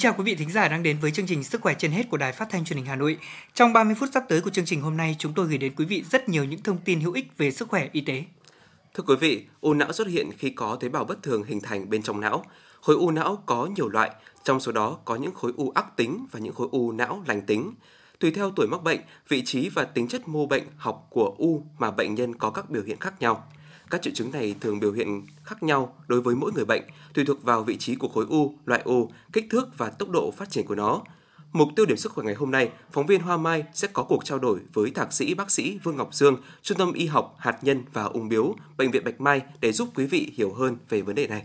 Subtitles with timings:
[0.00, 2.16] Chào quý vị thính giả đang đến với chương trình Sức khỏe trên hết của
[2.16, 3.18] Đài Phát thanh Truyền hình Hà Nội.
[3.54, 5.84] Trong 30 phút sắp tới của chương trình hôm nay, chúng tôi gửi đến quý
[5.84, 8.24] vị rất nhiều những thông tin hữu ích về sức khỏe y tế.
[8.94, 11.90] Thưa quý vị, u não xuất hiện khi có tế bào bất thường hình thành
[11.90, 12.44] bên trong não.
[12.80, 14.10] Khối u não có nhiều loại,
[14.44, 17.42] trong số đó có những khối u ác tính và những khối u não lành
[17.42, 17.74] tính.
[18.18, 21.66] Tùy theo tuổi mắc bệnh, vị trí và tính chất mô bệnh học của u
[21.78, 23.48] mà bệnh nhân có các biểu hiện khác nhau.
[23.90, 26.82] Các triệu chứng này thường biểu hiện khác nhau đối với mỗi người bệnh,
[27.14, 30.30] tùy thuộc vào vị trí của khối u, loại u, kích thước và tốc độ
[30.30, 31.02] phát triển của nó.
[31.52, 34.24] Mục tiêu điểm sức khỏe ngày hôm nay, phóng viên Hoa Mai sẽ có cuộc
[34.24, 37.58] trao đổi với thạc sĩ bác sĩ Vương Ngọc Dương, Trung tâm Y học hạt
[37.62, 41.02] nhân và ung biếu, Bệnh viện Bạch Mai để giúp quý vị hiểu hơn về
[41.02, 41.42] vấn đề này.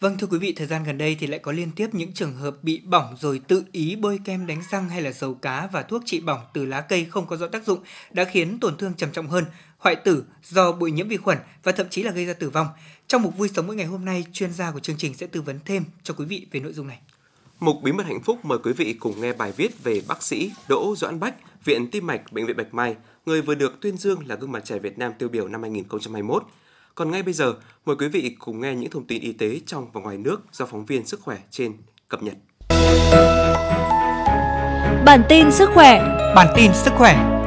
[0.00, 2.34] Vâng thưa quý vị, thời gian gần đây thì lại có liên tiếp những trường
[2.34, 5.82] hợp bị bỏng rồi tự ý bôi kem đánh răng hay là dầu cá và
[5.82, 7.78] thuốc trị bỏng từ lá cây không có rõ tác dụng
[8.10, 9.44] đã khiến tổn thương trầm trọng hơn,
[9.78, 12.66] hoại tử do bụi nhiễm vi khuẩn và thậm chí là gây ra tử vong.
[13.06, 15.42] Trong mục vui sống mỗi ngày hôm nay, chuyên gia của chương trình sẽ tư
[15.42, 16.98] vấn thêm cho quý vị về nội dung này.
[17.60, 20.52] Mục Bí mật hạnh phúc mời quý vị cùng nghe bài viết về bác sĩ
[20.68, 24.26] Đỗ Doãn Bách, Viện Tim mạch Bệnh viện Bạch Mai, người vừa được tuyên dương
[24.26, 26.44] là gương mặt trẻ Việt Nam tiêu biểu năm 2021.
[26.94, 27.54] Còn ngay bây giờ,
[27.86, 30.66] mời quý vị cùng nghe những thông tin y tế trong và ngoài nước do
[30.66, 31.72] phóng viên sức khỏe trên
[32.08, 32.34] cập nhật.
[35.04, 35.98] Bản tin sức khỏe
[36.34, 37.42] Bản tin sức khỏe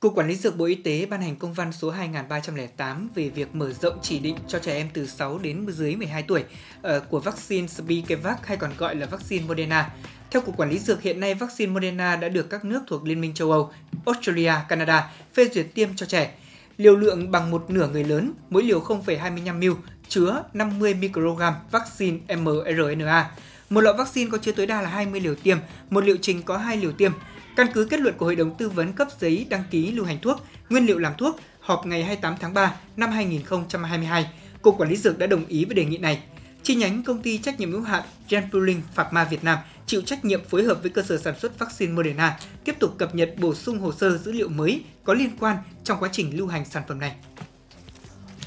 [0.00, 3.54] Cục Quản lý Dược Bộ Y tế ban hành công văn số 2308 về việc
[3.54, 6.44] mở rộng chỉ định cho trẻ em từ 6 đến dưới 12 tuổi
[6.82, 9.90] ờ, của vaccine Spikevac hay còn gọi là vaccine Moderna.
[10.30, 13.20] Theo Cục Quản lý Dược, hiện nay vaccine Moderna đã được các nước thuộc Liên
[13.20, 13.70] minh châu Âu,
[14.06, 16.34] Australia, Canada phê duyệt tiêm cho trẻ.
[16.76, 22.36] Liều lượng bằng một nửa người lớn, mỗi liều 0,25 ml, chứa 50 microgram vaccine
[22.36, 23.30] mRNA.
[23.70, 25.58] Một loại vaccine có chứa tối đa là 20 liều tiêm,
[25.90, 27.12] một liệu trình có 2 liều tiêm.
[27.58, 30.18] Căn cứ kết luận của Hội đồng tư vấn cấp giấy đăng ký lưu hành
[30.22, 30.36] thuốc,
[30.70, 34.30] nguyên liệu làm thuốc họp ngày 28 tháng 3 năm 2022,
[34.62, 36.22] Cục Quản lý Dược đã đồng ý với đề nghị này.
[36.62, 40.44] Chi nhánh công ty trách nhiệm hữu hạn Genpulling Pharma Việt Nam chịu trách nhiệm
[40.44, 43.78] phối hợp với cơ sở sản xuất vaccine Moderna tiếp tục cập nhật bổ sung
[43.78, 47.00] hồ sơ dữ liệu mới có liên quan trong quá trình lưu hành sản phẩm
[47.00, 47.14] này.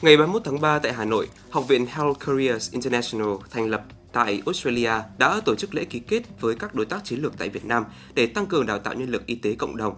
[0.01, 3.83] Ngày 31 tháng 3 tại Hà Nội, Học viện Health Careers International thành lập
[4.13, 7.49] tại Australia đã tổ chức lễ ký kết với các đối tác chiến lược tại
[7.49, 9.93] Việt Nam để tăng cường đào tạo nhân lực y tế cộng đồng.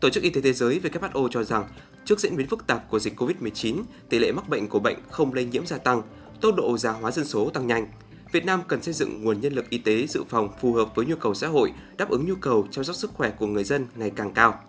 [0.00, 1.68] Tổ chức Y tế Thế giới WHO cho rằng,
[2.04, 5.34] trước diễn biến phức tạp của dịch COVID-19, tỷ lệ mắc bệnh của bệnh không
[5.34, 6.02] lây nhiễm gia tăng,
[6.40, 7.86] tốc độ già hóa dân số tăng nhanh.
[8.32, 11.06] Việt Nam cần xây dựng nguồn nhân lực y tế dự phòng phù hợp với
[11.06, 13.86] nhu cầu xã hội, đáp ứng nhu cầu chăm sóc sức khỏe của người dân
[13.96, 14.60] ngày càng cao.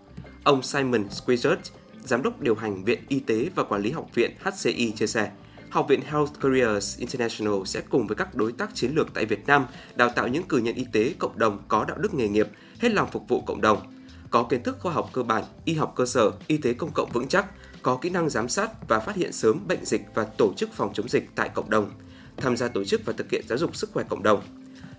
[0.43, 1.57] Ông Simon Squizert,
[2.03, 5.31] Giám đốc điều hành Viện Y tế và Quản lý Học viện HCI chia sẻ,
[5.69, 9.47] Học viện Health Careers International sẽ cùng với các đối tác chiến lược tại Việt
[9.47, 9.65] Nam
[9.95, 12.47] đào tạo những cử nhân y tế cộng đồng có đạo đức nghề nghiệp,
[12.79, 13.93] hết lòng phục vụ cộng đồng,
[14.29, 17.11] có kiến thức khoa học cơ bản, y học cơ sở, y tế công cộng
[17.11, 17.45] vững chắc,
[17.81, 20.93] có kỹ năng giám sát và phát hiện sớm bệnh dịch và tổ chức phòng
[20.93, 21.91] chống dịch tại cộng đồng,
[22.37, 24.41] tham gia tổ chức và thực hiện giáo dục sức khỏe cộng đồng.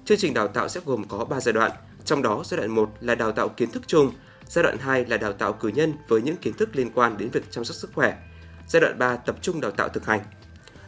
[0.05, 1.71] Chương trình đào tạo sẽ gồm có 3 giai đoạn,
[2.05, 4.13] trong đó giai đoạn 1 là đào tạo kiến thức chung,
[4.47, 7.31] giai đoạn 2 là đào tạo cử nhân với những kiến thức liên quan đến
[7.31, 8.17] việc chăm sóc sức khỏe,
[8.69, 10.21] giai đoạn 3 tập trung đào tạo thực hành.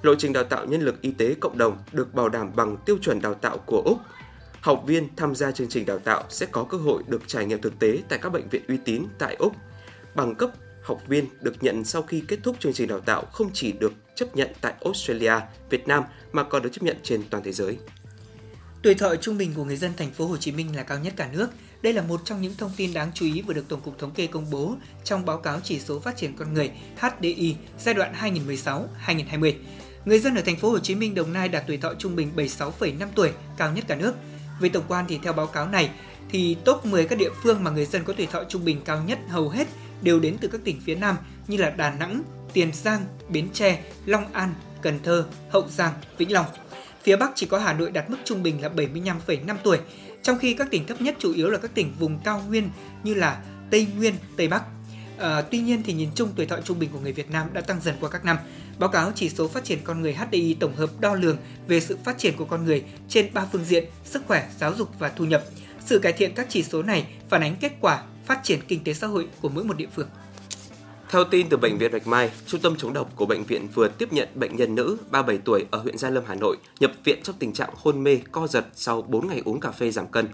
[0.03, 2.99] Lộ trình đào tạo nhân lực y tế cộng đồng được bảo đảm bằng tiêu
[3.03, 3.99] chuẩn đào tạo của Úc.
[4.61, 7.61] Học viên tham gia chương trình đào tạo sẽ có cơ hội được trải nghiệm
[7.61, 9.53] thực tế tại các bệnh viện uy tín tại Úc.
[10.15, 10.51] Bằng cấp
[10.83, 13.93] học viên được nhận sau khi kết thúc chương trình đào tạo không chỉ được
[14.15, 15.35] chấp nhận tại Australia,
[15.71, 17.79] Việt Nam mà còn được chấp nhận trên toàn thế giới.
[18.83, 21.13] Tuổi thọ trung bình của người dân thành phố Hồ Chí Minh là cao nhất
[21.17, 21.49] cả nước.
[21.83, 24.11] Đây là một trong những thông tin đáng chú ý vừa được Tổng cục Thống
[24.11, 26.71] kê công bố trong báo cáo chỉ số phát triển con người
[27.01, 28.15] HDI giai đoạn
[29.07, 29.55] 2016-2020.
[30.05, 32.33] Người dân ở thành phố Hồ Chí Minh, Đồng Nai đạt tuổi thọ trung bình
[32.37, 34.15] 76,5 tuổi, cao nhất cả nước.
[34.61, 35.91] Về tổng quan thì theo báo cáo này
[36.31, 39.03] thì top 10 các địa phương mà người dân có tuổi thọ trung bình cao
[39.07, 39.69] nhất hầu hết
[40.03, 41.17] đều đến từ các tỉnh phía Nam
[41.49, 42.23] như là Đà Nẵng,
[42.53, 46.47] Tiền Giang, Bến Tre, Long An, Cần Thơ, Hậu Giang, Vĩnh Long.
[47.03, 49.79] Phía Bắc chỉ có Hà Nội đạt mức trung bình là 75,5 tuổi,
[50.23, 52.71] trong khi các tỉnh thấp nhất chủ yếu là các tỉnh vùng cao nguyên
[53.05, 54.63] như là Tây Nguyên, Tây Bắc.
[55.19, 57.61] À, tuy nhiên thì nhìn chung tuổi thọ trung bình của người Việt Nam đã
[57.61, 58.37] tăng dần qua các năm.
[58.79, 61.37] Báo cáo chỉ số phát triển con người HDI tổng hợp đo lường
[61.69, 64.89] về sự phát triển của con người trên ba phương diện: sức khỏe, giáo dục
[64.99, 65.43] và thu nhập.
[65.87, 68.95] Sự cải thiện các chỉ số này phản ánh kết quả phát triển kinh tế
[68.95, 70.09] xã hội của mỗi một địa phương.
[71.11, 73.89] Theo tin từ Bệnh viện Bạch Mai, Trung tâm chống độc của bệnh viện vừa
[73.89, 77.21] tiếp nhận bệnh nhân nữ 37 tuổi ở huyện Gia Lâm, Hà Nội nhập viện
[77.23, 80.29] trong tình trạng hôn mê, co giật sau 4 ngày uống cà phê giảm cân.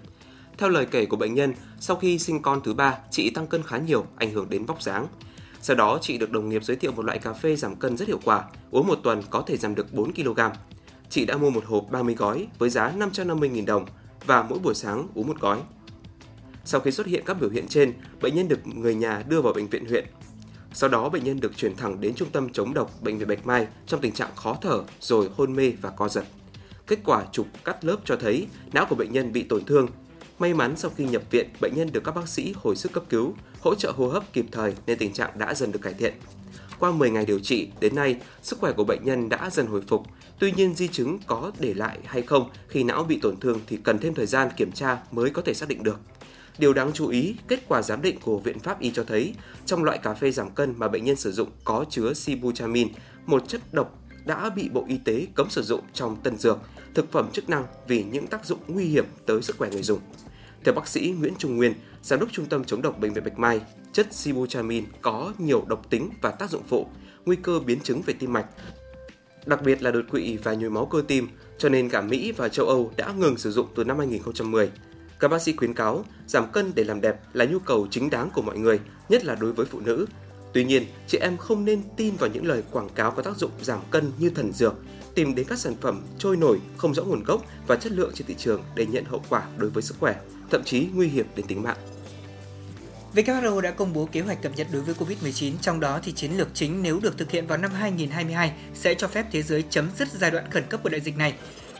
[0.58, 3.62] Theo lời kể của bệnh nhân, sau khi sinh con thứ ba, chị tăng cân
[3.62, 5.06] khá nhiều, ảnh hưởng đến vóc dáng.
[5.62, 8.08] Sau đó, chị được đồng nghiệp giới thiệu một loại cà phê giảm cân rất
[8.08, 10.40] hiệu quả, uống một tuần có thể giảm được 4 kg.
[11.10, 13.86] Chị đã mua một hộp 30 gói với giá 550.000 đồng
[14.26, 15.58] và mỗi buổi sáng uống một gói.
[16.64, 19.52] Sau khi xuất hiện các biểu hiện trên, bệnh nhân được người nhà đưa vào
[19.52, 20.06] bệnh viện huyện.
[20.72, 23.46] Sau đó bệnh nhân được chuyển thẳng đến trung tâm chống độc bệnh viện Bạch
[23.46, 26.24] Mai trong tình trạng khó thở rồi hôn mê và co giật.
[26.86, 29.88] Kết quả chụp cắt lớp cho thấy não của bệnh nhân bị tổn thương.
[30.38, 33.04] May mắn sau khi nhập viện, bệnh nhân được các bác sĩ hồi sức cấp
[33.08, 36.14] cứu, hỗ trợ hô hấp kịp thời nên tình trạng đã dần được cải thiện.
[36.78, 39.82] Qua 10 ngày điều trị, đến nay, sức khỏe của bệnh nhân đã dần hồi
[39.88, 40.06] phục.
[40.38, 43.78] Tuy nhiên, di chứng có để lại hay không khi não bị tổn thương thì
[43.84, 46.00] cần thêm thời gian kiểm tra mới có thể xác định được.
[46.58, 49.34] Điều đáng chú ý, kết quả giám định của Viện Pháp Y cho thấy
[49.66, 52.90] trong loại cà phê giảm cân mà bệnh nhân sử dụng có chứa sibutramine,
[53.26, 56.58] một chất độc đã bị Bộ Y tế cấm sử dụng trong tân dược,
[56.94, 60.00] thực phẩm chức năng vì những tác dụng nguy hiểm tới sức khỏe người dùng.
[60.64, 63.38] Theo bác sĩ Nguyễn Trung Nguyên, giám đốc Trung tâm chống độc bệnh viện Bạch
[63.38, 63.60] Mai,
[63.92, 66.86] chất sibutramine có nhiều độc tính và tác dụng phụ,
[67.24, 68.46] nguy cơ biến chứng về tim mạch,
[69.46, 71.28] đặc biệt là đột quỵ và nhồi máu cơ tim,
[71.58, 74.70] cho nên cả Mỹ và châu Âu đã ngừng sử dụng từ năm 2010.
[75.20, 78.30] Các bác sĩ khuyến cáo giảm cân để làm đẹp là nhu cầu chính đáng
[78.34, 80.06] của mọi người, nhất là đối với phụ nữ.
[80.52, 83.50] Tuy nhiên, chị em không nên tin vào những lời quảng cáo có tác dụng
[83.62, 84.74] giảm cân như thần dược,
[85.14, 88.26] tìm đến các sản phẩm trôi nổi, không rõ nguồn gốc và chất lượng trên
[88.26, 90.16] thị trường để nhận hậu quả đối với sức khỏe,
[90.50, 91.76] thậm chí nguy hiểm đến tính mạng.
[93.14, 96.32] WHO đã công bố kế hoạch cập nhật đối với COVID-19, trong đó thì chiến
[96.36, 99.90] lược chính nếu được thực hiện vào năm 2022 sẽ cho phép thế giới chấm
[99.98, 101.34] dứt giai đoạn khẩn cấp của đại dịch này.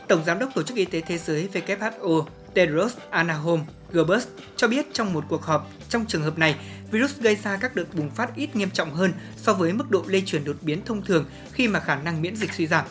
[0.07, 4.85] Tổng Giám đốc Tổ chức Y tế Thế giới WHO Tedros Adhanom Ghebreyesus cho biết
[4.93, 6.55] trong một cuộc họp, trong trường hợp này,
[6.91, 10.03] virus gây ra các đợt bùng phát ít nghiêm trọng hơn so với mức độ
[10.07, 12.85] lây truyền đột biến thông thường khi mà khả năng miễn dịch suy giảm.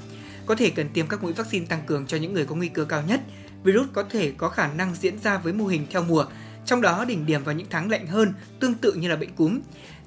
[0.47, 2.85] Có thể cần tiêm các mũi vaccine tăng cường cho những người có nguy cơ
[2.85, 3.21] cao nhất.
[3.65, 6.25] Virus có thể có khả năng diễn ra với mô hình theo mùa,
[6.65, 9.61] trong đó đỉnh điểm vào những tháng lạnh hơn, tương tự như là bệnh cúm.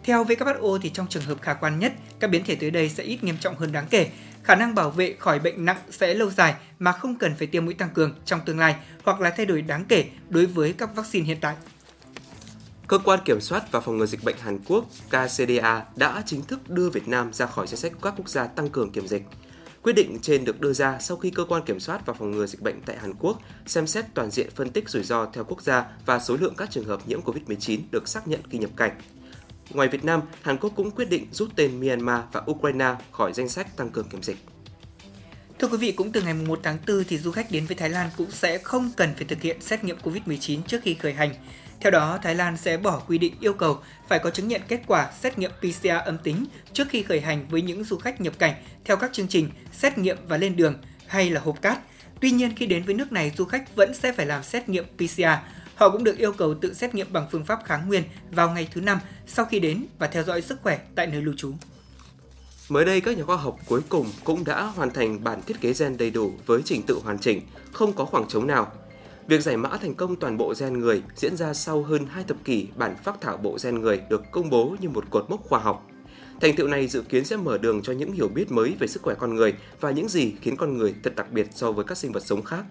[0.04, 3.04] Theo WHO thì trong trường hợp khả quan nhất, các biến thể tới đây sẽ
[3.04, 4.10] ít nghiêm trọng hơn đáng kể.
[4.44, 7.66] Khả năng bảo vệ khỏi bệnh nặng sẽ lâu dài mà không cần phải tiêm
[7.66, 10.96] mũi tăng cường trong tương lai hoặc là thay đổi đáng kể đối với các
[10.96, 11.56] vaccine hiện tại.
[12.88, 16.70] Cơ quan Kiểm soát và Phòng ngừa Dịch bệnh Hàn Quốc KCDA đã chính thức
[16.70, 19.24] đưa Việt Nam ra khỏi danh sách các quốc gia tăng cường kiểm dịch.
[19.84, 22.46] Quyết định trên được đưa ra sau khi cơ quan kiểm soát và phòng ngừa
[22.46, 25.62] dịch bệnh tại Hàn Quốc xem xét toàn diện phân tích rủi ro theo quốc
[25.62, 28.92] gia và số lượng các trường hợp nhiễm COVID-19 được xác nhận khi nhập cảnh.
[29.70, 33.50] Ngoài Việt Nam, Hàn Quốc cũng quyết định rút tên Myanmar và Ukraine khỏi danh
[33.50, 34.38] sách tăng cường kiểm dịch.
[35.60, 37.90] Thưa quý vị, cũng từ ngày 1 tháng 4 thì du khách đến với Thái
[37.90, 41.34] Lan cũng sẽ không cần phải thực hiện xét nghiệm COVID-19 trước khi khởi hành.
[41.82, 44.82] Theo đó, Thái Lan sẽ bỏ quy định yêu cầu phải có chứng nhận kết
[44.88, 48.34] quả xét nghiệm PCR âm tính trước khi khởi hành với những du khách nhập
[48.40, 48.54] cảnh
[48.86, 50.76] theo các chương trình xét nghiệm và lên đường
[51.08, 51.80] hay là hộp cát.
[52.20, 54.86] Tuy nhiên, khi đến với nước này, du khách vẫn sẽ phải làm xét nghiệm
[54.98, 55.22] PCR.
[55.76, 58.68] Họ cũng được yêu cầu tự xét nghiệm bằng phương pháp kháng nguyên vào ngày
[58.74, 61.54] thứ năm sau khi đến và theo dõi sức khỏe tại nơi lưu trú.
[62.70, 65.74] Mới đây, các nhà khoa học cuối cùng cũng đã hoàn thành bản thiết kế
[65.74, 67.42] gen đầy đủ với trình tự hoàn chỉnh,
[67.72, 68.72] không có khoảng trống nào.
[69.28, 72.44] Việc giải mã thành công toàn bộ gen người diễn ra sau hơn hai thập
[72.44, 75.60] kỷ bản phác thảo bộ gen người được công bố như một cột mốc khoa
[75.60, 75.88] học.
[76.42, 79.02] Thành tựu này dự kiến sẽ mở đường cho những hiểu biết mới về sức
[79.02, 81.98] khỏe con người và những gì khiến con người thật đặc biệt so với các
[81.98, 82.64] sinh vật sống khác.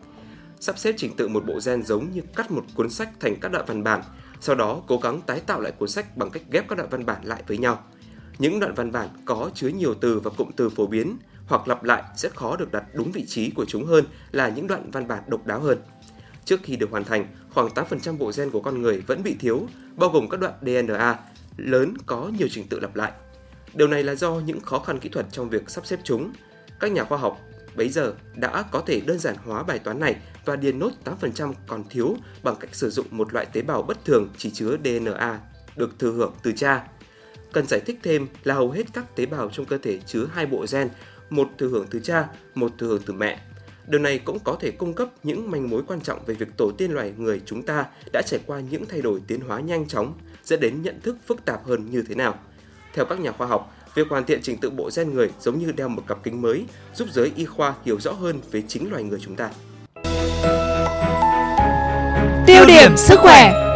[0.61, 3.53] Sắp xếp trình tự một bộ gen giống như cắt một cuốn sách thành các
[3.53, 4.03] đoạn văn bản,
[4.41, 7.07] sau đó cố gắng tái tạo lại cuốn sách bằng cách ghép các đoạn văn
[7.07, 7.85] bản lại với nhau.
[8.39, 11.17] Những đoạn văn bản có chứa nhiều từ và cụm từ phổ biến
[11.47, 14.67] hoặc lặp lại sẽ khó được đặt đúng vị trí của chúng hơn là những
[14.67, 15.79] đoạn văn bản độc đáo hơn.
[16.45, 19.69] Trước khi được hoàn thành, khoảng 8% bộ gen của con người vẫn bị thiếu,
[19.97, 21.19] bao gồm các đoạn DNA
[21.57, 23.13] lớn có nhiều trình tự lặp lại.
[23.75, 26.33] Điều này là do những khó khăn kỹ thuật trong việc sắp xếp chúng.
[26.81, 27.41] Các nhà khoa học
[27.77, 31.53] bấy giờ đã có thể đơn giản hóa bài toán này và điền nốt 8%
[31.67, 35.41] còn thiếu bằng cách sử dụng một loại tế bào bất thường chỉ chứa DNA
[35.77, 36.87] được thừa hưởng từ cha.
[37.53, 40.47] Cần giải thích thêm là hầu hết các tế bào trong cơ thể chứa hai
[40.47, 40.89] bộ gen,
[41.31, 43.41] một thừa hưởng từ cha, một thừa hưởng từ mẹ.
[43.91, 46.71] Điều này cũng có thể cung cấp những manh mối quan trọng về việc tổ
[46.79, 50.13] tiên loài người chúng ta đã trải qua những thay đổi tiến hóa nhanh chóng,
[50.45, 52.35] dẫn đến nhận thức phức tạp hơn như thế nào.
[52.95, 55.73] Theo các nhà khoa học, việc hoàn thiện trình tự bộ gen người giống như
[55.73, 59.03] đeo một cặp kính mới, giúp giới y khoa hiểu rõ hơn về chính loài
[59.03, 59.51] người chúng ta.
[62.47, 63.70] Tiêu điểm sức khỏe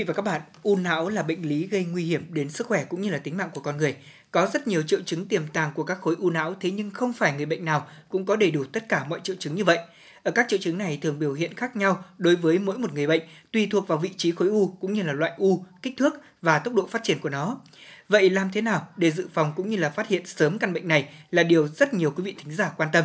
[0.00, 2.84] vị và các bạn, u não là bệnh lý gây nguy hiểm đến sức khỏe
[2.84, 3.96] cũng như là tính mạng của con người.
[4.30, 7.12] Có rất nhiều triệu chứng tiềm tàng của các khối u não thế nhưng không
[7.12, 9.78] phải người bệnh nào cũng có đầy đủ tất cả mọi triệu chứng như vậy.
[10.22, 13.06] Ở các triệu chứng này thường biểu hiện khác nhau đối với mỗi một người
[13.06, 16.14] bệnh, tùy thuộc vào vị trí khối u cũng như là loại u, kích thước
[16.42, 17.60] và tốc độ phát triển của nó.
[18.08, 20.88] Vậy làm thế nào để dự phòng cũng như là phát hiện sớm căn bệnh
[20.88, 23.04] này là điều rất nhiều quý vị thính giả quan tâm.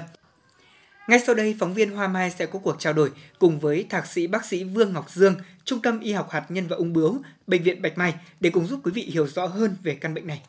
[1.07, 3.09] Ngay sau đây, phóng viên Hoa Mai sẽ có cuộc trao đổi
[3.39, 5.35] cùng với thạc sĩ bác sĩ Vương Ngọc Dương,
[5.65, 8.67] Trung tâm Y học hạt nhân và ung bướu, Bệnh viện Bạch Mai để cùng
[8.67, 10.41] giúp quý vị hiểu rõ hơn về căn bệnh này.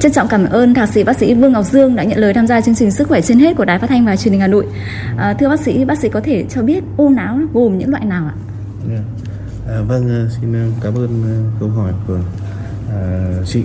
[0.00, 2.46] Trân trọng cảm ơn thạc sĩ bác sĩ Vương Ngọc Dương đã nhận lời tham
[2.46, 4.46] gia chương trình Sức khỏe trên hết của Đài Phát thanh và Truyền hình Hà
[4.46, 4.66] Nội.
[5.18, 8.04] À, thưa bác sĩ, bác sĩ có thể cho biết u não gồm những loại
[8.04, 8.34] nào ạ?
[8.90, 9.02] Yeah.
[9.66, 9.74] Dạ.
[9.74, 12.18] À, vâng, à, xin à, cảm ơn à, câu hỏi của
[12.90, 13.62] à, chị.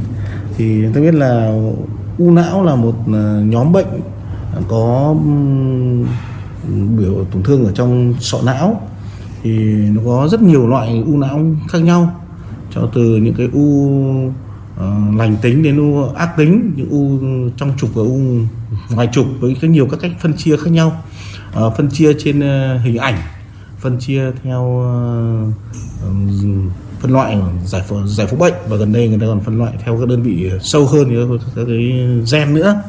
[0.57, 1.51] Thì tôi biết là
[2.17, 2.95] u não là một
[3.43, 4.01] nhóm bệnh
[4.67, 5.15] có
[6.97, 8.81] biểu tổn thương ở trong sọ não
[9.43, 12.19] thì nó có rất nhiều loại u não khác nhau.
[12.75, 17.19] Cho từ những cái u uh, lành tính đến u ác tính những u
[17.57, 18.19] trong trục và u
[18.89, 21.03] ngoài trục với rất nhiều các cách phân chia khác nhau.
[21.65, 23.17] Uh, phân chia trên uh, hình ảnh
[23.79, 25.53] phân chia theo uh,
[26.99, 29.73] phân loại giải phẫu giải phẫu bệnh và gần đây người ta còn phân loại
[29.83, 32.81] theo các đơn vị sâu hơn như các cái gen nữa.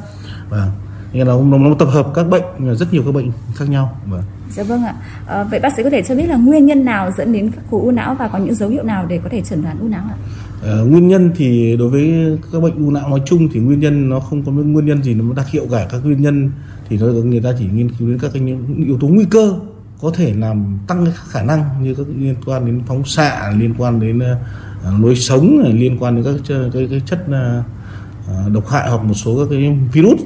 [0.49, 0.71] Và
[1.15, 4.23] nên là nó, nó tập hợp các bệnh rất nhiều các bệnh khác nhau và
[4.51, 4.95] Dạ vâng ạ.
[5.27, 7.65] À, vậy bác sĩ có thể cho biết là nguyên nhân nào dẫn đến các
[7.71, 9.89] khối u não và có những dấu hiệu nào để có thể chẩn đoán u
[9.89, 10.17] não ạ?
[10.63, 14.09] À, nguyên nhân thì đối với các bệnh u não nói chung thì nguyên nhân
[14.09, 16.51] nó không có nguyên nhân gì nó đặc hiệu cả các nguyên nhân
[16.89, 19.55] thì nó người ta chỉ nghiên cứu đến các cái những yếu tố nguy cơ
[20.01, 23.75] có thể làm tăng cái khả năng như các liên quan đến phóng xạ liên
[23.79, 28.91] quan đến uh, lối sống liên quan đến các cái, cái chất uh, độc hại
[28.91, 30.21] hoặc một số các cái virus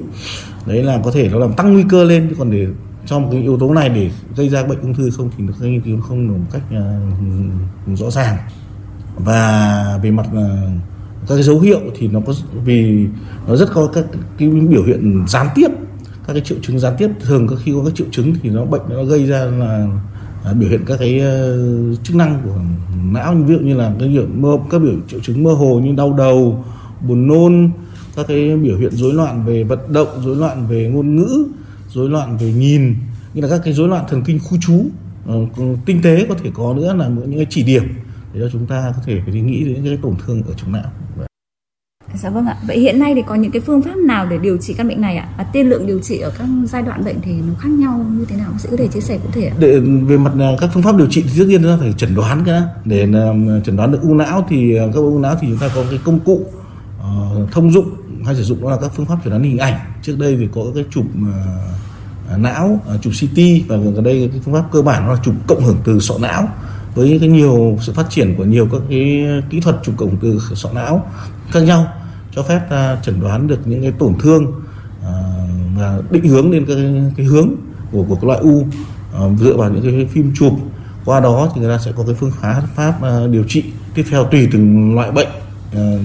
[0.69, 2.67] đấy là có thể nó làm tăng nguy cơ lên chứ còn để
[3.07, 5.67] cho một cái yếu tố này để gây ra bệnh ung thư không thì các
[5.67, 6.63] nghiên cứu không một cách
[7.93, 8.37] uh, rõ ràng.
[9.17, 10.39] Và về mặt uh,
[11.29, 12.33] các cái dấu hiệu thì nó có
[12.65, 13.07] vì
[13.49, 14.05] nó rất có các
[14.39, 15.69] cái biểu hiện gián tiếp
[16.27, 17.11] các cái triệu chứng gián tiếp.
[17.21, 19.89] Thường các khi có các triệu chứng thì nó bệnh nó gây ra là
[20.45, 22.61] à, biểu hiện các cái uh, chức năng của
[23.13, 23.35] não.
[23.35, 26.13] Ví dụ như là cái biểu mơ các biểu triệu chứng mơ hồ như đau
[26.13, 26.65] đầu
[27.09, 27.71] buồn nôn
[28.19, 31.47] các cái biểu hiện rối loạn về vận động rối loạn về ngôn ngữ
[31.89, 32.95] rối loạn về nhìn
[33.35, 34.85] như là các cái rối loạn thần kinh khu trú
[35.33, 37.83] uh, tinh tế có thể có nữa là những cái chỉ điểm
[38.35, 40.73] để cho chúng ta có thể phải nghĩ đến những cái tổn thương ở trong
[40.73, 40.91] não
[42.15, 42.57] Dạ vâng ạ.
[42.67, 45.01] Vậy hiện nay thì có những cái phương pháp nào để điều trị căn bệnh
[45.01, 45.29] này ạ?
[45.39, 48.25] Và tiên lượng điều trị ở các giai đoạn bệnh thì nó khác nhau như
[48.25, 48.51] thế nào?
[48.59, 49.57] Sĩ có thể chia sẻ cụ thể ạ?
[49.59, 51.93] Để về mặt à, các phương pháp điều trị thì tất nhiên chúng ta phải
[51.93, 53.25] chẩn đoán cái để à,
[53.65, 55.99] chẩn đoán được u não thì à, các u não thì chúng ta có cái
[56.05, 56.47] công cụ
[56.99, 57.89] uh, thông dụng
[58.25, 59.75] hay sử dụng đó là các phương pháp chẩn đoán hình ảnh.
[60.03, 64.41] Trước đây thì có cái chụp uh, não, uh, chụp CT và gần đây cái
[64.45, 66.49] phương pháp cơ bản đó là chụp cộng hưởng từ sọ não.
[66.95, 70.41] Với cái nhiều sự phát triển của nhiều các cái kỹ thuật chụp cộng từ
[70.55, 71.07] sọ não
[71.51, 71.93] khác nhau
[72.35, 74.53] cho phép ta chẩn đoán được những cái tổn thương
[75.77, 76.77] và định hướng lên cái,
[77.17, 77.49] cái hướng
[77.93, 78.67] của của cái loại u
[79.39, 80.53] dựa vào những cái phim chụp.
[81.05, 82.95] Qua đó thì người ta sẽ có cái phương pháp pháp
[83.31, 85.29] điều trị tiếp theo tùy từng loại bệnh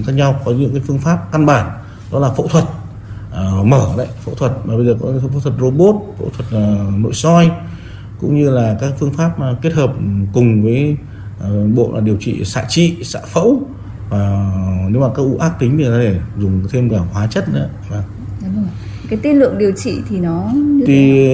[0.06, 1.70] khác nhau có những cái phương pháp căn bản
[2.14, 2.64] đó là phẫu thuật.
[3.64, 4.52] Mở đấy phẫu thuật.
[4.64, 6.62] Mà bây giờ có phẫu thuật robot phẫu thuật
[6.98, 7.50] nội soi
[8.20, 9.92] cũng như là các phương pháp kết hợp
[10.32, 10.96] cùng với
[11.74, 13.62] bộ là điều trị xạ trị xạ phẫu.
[14.10, 14.50] Và
[14.88, 17.68] nếu mà các u ác tính thì có thể dùng thêm cả hóa chất nữa.
[17.90, 18.02] Vâng.
[19.08, 21.26] cái tiên lượng điều trị thì nó như thì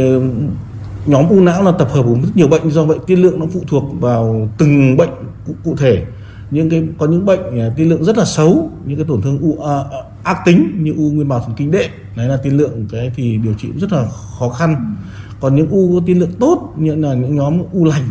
[1.07, 3.47] nhóm u não là tập hợp của rất nhiều bệnh do vậy tiên lượng nó
[3.53, 5.11] phụ thuộc vào từng bệnh
[5.47, 6.05] cụ, cụ thể.
[6.51, 7.41] Những cái có những bệnh
[7.77, 9.85] tiên lượng rất là xấu những cái tổn thương u à,
[10.23, 13.37] ác tính như u nguyên bào thần kinh đệm đấy là tiên lượng cái thì
[13.37, 14.07] điều trị rất là
[14.39, 14.97] khó khăn
[15.41, 18.11] còn những u có tiên lượng tốt, như là những nhóm u lành,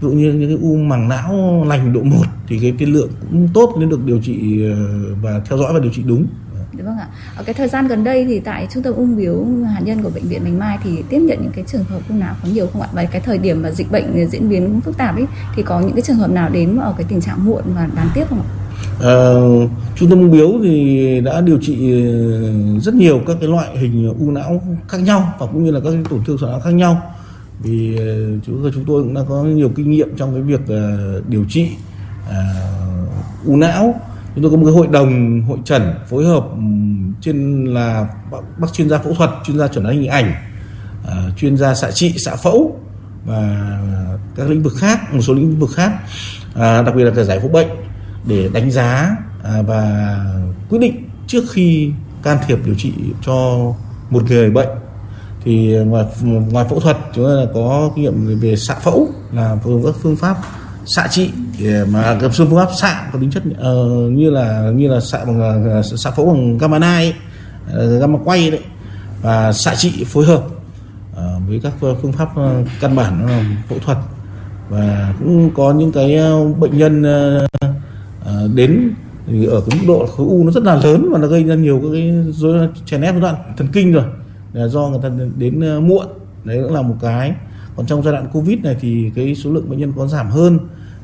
[0.00, 2.16] ví dụ như những cái u màng não lành độ 1
[2.48, 4.76] thì cái tiên lượng cũng tốt nên được điều trị ờ,
[5.22, 6.26] và theo dõi và điều trị đúng
[6.72, 7.08] Đúng vâng ạ.
[7.36, 10.10] Ở cái thời gian gần đây thì tại trung tâm ung biếu hạt nhân của
[10.14, 12.66] bệnh viện Bạch Mai thì tiếp nhận những cái trường hợp u não có nhiều
[12.72, 12.88] không ạ?
[12.92, 15.92] Và cái thời điểm mà dịch bệnh diễn biến phức tạp ấy, thì có những
[15.92, 18.48] cái trường hợp nào đến ở cái tình trạng muộn và đáng tiếc không ạ?
[19.00, 19.34] À,
[19.96, 24.14] trung tâm ung biếu thì đã điều trị ờ, rất nhiều các cái loại hình
[24.18, 26.70] u não khác nhau và cũng như là các cái tổn thương sọ não khác
[26.70, 27.02] nhau.
[27.60, 28.04] Vì ờ,
[28.46, 30.60] chúng chúng tôi cũng đã có nhiều kinh nghiệm trong cái việc
[31.28, 31.68] điều trị
[32.28, 33.94] uh, u não.
[34.34, 36.44] Chúng tôi có một cái hội đồng hội trần phối hợp
[37.20, 38.08] trên là
[38.58, 40.32] bác chuyên gia phẫu thuật chuyên gia chuẩn đoán hình ảnh
[41.02, 42.80] uh, chuyên gia xạ trị xạ phẫu
[43.24, 43.80] và
[44.36, 45.92] các lĩnh vực khác một số lĩnh vực khác
[46.50, 47.68] uh, đặc biệt là cả giải phẫu bệnh
[48.24, 50.16] để đánh giá à, và
[50.70, 51.90] quyết định trước khi
[52.22, 52.92] can thiệp điều trị
[53.26, 53.58] cho
[54.10, 54.68] một người bệnh.
[55.44, 59.08] Thì à, ngoài ngoài phẫu thuật chúng ta là có kinh nghiệm về xạ phẫu
[59.32, 60.36] là phương các phương pháp
[60.86, 61.30] xạ trị
[61.92, 65.82] mà các phương pháp xạ có tính chất uh, như là như là xạ bằng
[65.82, 67.14] xạ phẫu bằng gamma nai
[68.00, 68.60] gamma quay đấy
[69.22, 70.42] và xạ trị phối hợp
[71.12, 72.28] uh, với các phương pháp
[72.80, 73.28] căn bản
[73.68, 73.98] phẫu thuật.
[74.68, 76.18] Và cũng có những cái
[76.58, 77.02] bệnh nhân
[77.44, 77.67] uh,
[78.54, 78.94] đến
[79.48, 81.82] ở cái mức độ khối u nó rất là lớn và nó gây ra nhiều
[81.92, 84.04] cái rối chèn ép đoạn thần kinh rồi
[84.52, 86.06] là do người ta đến ờ, muộn
[86.44, 87.34] đấy cũng là một cái
[87.76, 90.58] còn trong giai đoạn covid này thì cái số lượng bệnh nhân có giảm hơn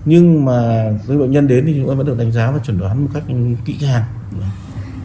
[0.05, 2.79] nhưng mà với bệnh nhân đến thì chúng ta vẫn được đánh giá và chuẩn
[2.79, 3.23] đoán một cách
[3.65, 4.03] kỹ càng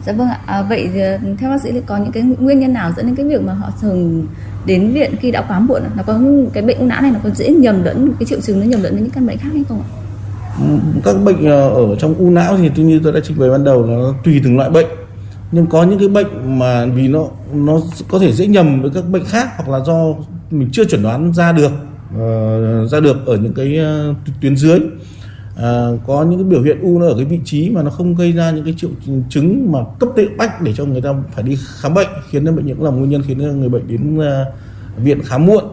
[0.06, 0.40] Dạ vâng ạ.
[0.46, 3.16] À, vậy ờ, theo bác sĩ thì có những cái nguyên nhân nào dẫn đến
[3.16, 4.26] cái việc mà họ thường
[4.66, 5.82] đến viện khi đã quá muộn?
[5.96, 6.20] Nó có
[6.52, 8.82] cái bệnh u não này nó có dễ nhầm lẫn cái triệu chứng nó nhầm
[8.82, 9.99] lẫn với những căn bệnh khác hay không ạ?
[11.04, 13.64] Các bệnh ờ, ở trong u não thì tôi như tôi đã trình bày ban
[13.64, 14.86] đầu là nó tùy từng loại bệnh.
[15.52, 19.08] Nhưng có những cái bệnh mà vì nó nó có thể dễ nhầm với các
[19.08, 19.94] bệnh khác hoặc là do
[20.50, 21.72] mình chưa chuẩn đoán ra được
[22.14, 23.78] uh, ra được ở những cái
[24.10, 24.78] uh, tuyến dưới.
[24.78, 28.14] Uh, có những cái biểu hiện u nó ở cái vị trí mà nó không
[28.14, 28.90] gây ra những cái triệu
[29.28, 32.52] chứng mà cấp tệ bách để cho người ta phải đi khám bệnh khiến cho
[32.52, 34.24] bệnh những là nguyên nhân khiến người bệnh đến uh,
[34.96, 35.64] viện khám muộn.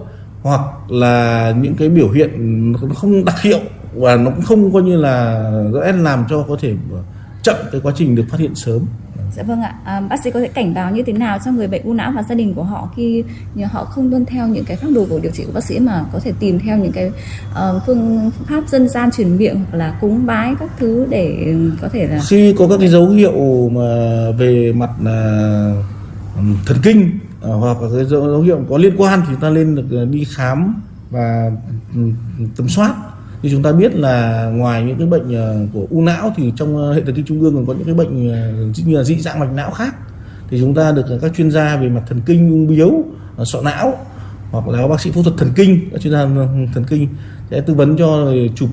[0.42, 2.32] Hoặc là những cái biểu hiện
[2.72, 3.60] nó không đặc hiệu
[4.00, 5.50] và nó cũng không coi như là
[5.96, 6.74] làm cho có thể
[7.44, 8.86] chậm cái quá trình được phát hiện sớm
[9.38, 9.75] Dạ vâng ạ.
[9.84, 12.12] À, bác sĩ có thể cảnh báo như thế nào cho người bệnh u não
[12.16, 13.24] và gia đình của họ khi
[13.72, 16.06] họ không tuân theo những cái phác đồ của điều trị của bác sĩ mà
[16.13, 17.12] có thể tìm theo những cái
[17.51, 21.89] uh, phương pháp dân gian truyền miệng hoặc là cúng bái các thứ để có
[21.89, 23.92] thể là khi có các cái dấu hiệu mà
[24.38, 25.86] về mặt uh,
[26.66, 30.06] thần kinh uh, hoặc là cái dấu hiệu có liên quan thì ta lên được
[30.12, 31.51] đi khám và
[32.58, 32.96] tầm soát
[33.41, 36.77] như chúng ta biết là ngoài những cái bệnh ờ, của u não thì trong
[36.77, 38.51] ờ, hệ thần kinh trung ương còn có những cái bệnh ờ,
[38.86, 39.96] như là dị dạng mạch não khác.
[40.50, 42.91] Thì chúng ta được các chuyên gia về mặt thần kinh ung biếu
[43.44, 43.98] sọ não
[44.51, 46.20] hoặc là bác sĩ phẫu thuật thần kinh, các chuyên gia
[46.74, 47.08] thần kinh
[47.51, 48.70] sẽ tư vấn cho chụp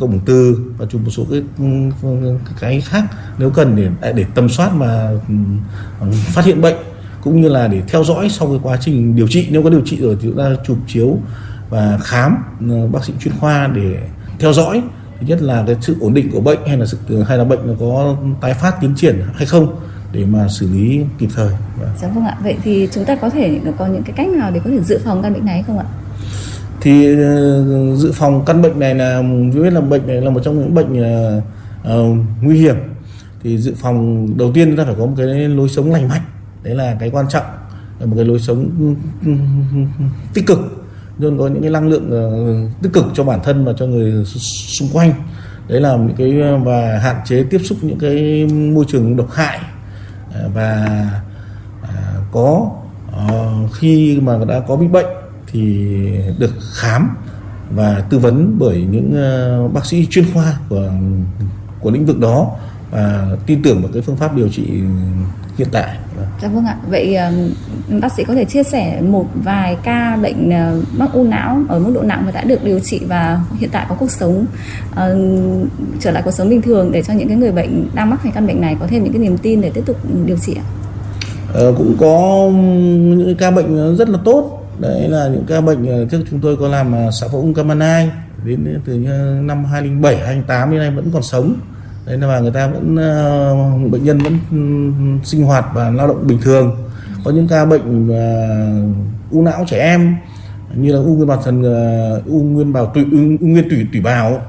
[0.00, 1.42] cộng từ và chụp một số cái
[2.60, 3.04] cái khác
[3.38, 5.12] nếu cần để à, để tầm soát và
[6.10, 6.76] phát hiện bệnh
[7.22, 9.46] cũng như là để theo dõi sau cái quá trình điều trị.
[9.50, 11.18] Nếu có điều trị rồi thì chúng ta chụp chiếu
[11.72, 12.36] và khám
[12.70, 13.98] ờ, bác sĩ chuyên khoa để
[14.38, 14.82] theo dõi
[15.20, 17.66] thứ nhất là cái sự ổn định của bệnh hay là sự hay là bệnh
[17.66, 19.76] nó có tái phát tiến triển hay không
[20.12, 21.52] để mà xử lý kịp thời.
[22.00, 22.36] Dạ vâng ạ.
[22.42, 25.00] Vậy thì chúng ta có thể có những cái cách nào để có thể dự
[25.04, 25.84] phòng căn bệnh này không ạ?
[26.80, 29.22] Thì uh, dự phòng căn bệnh này là
[29.54, 31.42] biết là bệnh này là một trong những bệnh uh,
[31.82, 32.76] uh, nguy hiểm.
[33.42, 36.22] Thì dự phòng đầu tiên chúng ta phải có một cái lối sống lành mạnh.
[36.62, 37.44] Đấy là cái quan trọng
[38.00, 38.70] là một cái lối sống
[40.34, 40.81] tích cực
[41.22, 44.24] luôn có những cái năng lượng uh, tích cực cho bản thân và cho người
[44.24, 45.12] xung quanh.
[45.68, 46.32] Đấy là những cái
[46.64, 49.60] và hạn chế tiếp xúc những cái môi trường độc hại
[50.34, 50.86] ờ, và
[51.82, 52.70] ờ, có
[53.72, 55.06] khi mà đã có bị bệnh
[55.46, 55.88] thì
[56.38, 57.16] được khám
[57.70, 59.14] và tư vấn bởi những
[59.74, 60.90] bác sĩ chuyên khoa của
[61.80, 62.50] của lĩnh vực đó
[62.90, 64.64] và tin tưởng vào cái phương pháp điều trị
[65.58, 65.96] hiện tại.
[66.42, 66.76] Dạ vâng ạ.
[66.88, 67.16] Vậy
[68.00, 71.78] bác sĩ có thể chia sẻ một vài ca bệnh ờ, mắc u não ở
[71.78, 74.46] mức độ nặng và đã được điều trị và hiện tại có cuộc sống
[74.90, 74.96] uh,
[76.00, 78.32] trở lại cuộc sống bình thường để cho những cái người bệnh đang mắc phải
[78.34, 80.64] căn bệnh này có thêm những cái niềm tin để tiếp tục điều trị ạ?
[81.52, 82.48] Ờ, cũng có
[83.16, 84.58] những ca bệnh rất là tốt.
[84.78, 88.10] Đấy là những ca bệnh ờ, trước chúng tôi có làm xã phẫu ung Kamanai
[88.44, 88.92] đến từ
[89.42, 91.54] năm 2007 2008 đến nay vẫn còn sống
[92.06, 93.54] đấy là người ta vẫn ờ,
[93.90, 94.56] bệnh nhân vẫn ừ,
[95.24, 96.76] sinh hoạt và lao động bình thường.
[97.24, 98.48] Có những ca bệnh ờ,
[99.30, 100.16] u não trẻ em
[100.74, 104.00] như là u nguyên bào thần ờ, u nguyên bào tụy u, nguyên tủy tủy
[104.00, 104.42] bào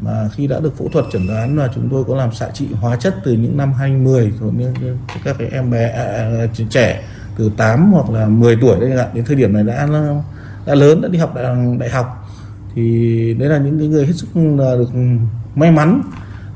[0.00, 2.66] mà khi đã được phẫu thuật chẩn đoán là chúng tôi có làm xạ trị
[2.80, 4.52] hóa chất từ những năm 2010 rồi
[5.24, 7.02] các cái em bé à, à trẻ
[7.38, 9.88] từ 8 hoặc là 10 tuổi đây đến thời điểm này đã
[10.66, 11.44] đã lớn đã đi học đại,
[11.78, 12.28] đại học.
[12.74, 15.00] Thì đấy là những cái người hết sức là được ừ,
[15.54, 16.02] may mắn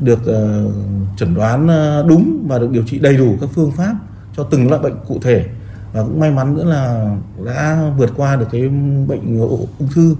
[0.00, 0.72] được uh,
[1.16, 3.94] chẩn đoán uh, đúng và được điều trị đầy đủ các phương pháp
[4.36, 5.46] cho từng loại bệnh cụ thể
[5.92, 7.10] và cũng may mắn nữa là
[7.44, 8.68] đã vượt qua được cái
[9.08, 9.38] bệnh
[9.78, 10.16] ung thư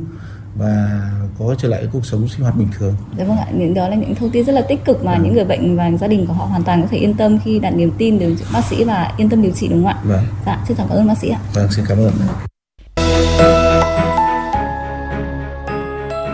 [0.59, 1.01] và
[1.39, 2.95] có trở lại cuộc sống sinh hoạt bình thường.
[3.19, 5.19] Dạ vâng ạ, những đó là những thông tin rất là tích cực mà à.
[5.23, 7.59] những người bệnh và gia đình của họ hoàn toàn có thể yên tâm khi
[7.59, 9.99] đặt niềm tin đến bác sĩ và yên tâm điều trị đúng không ạ?
[10.05, 10.25] Vâng.
[10.47, 11.41] Dạ, xin cảm ơn bác sĩ ạ.
[11.55, 12.13] Vâng, xin cảm ơn.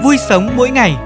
[0.05, 0.97] Vui sống mỗi ngày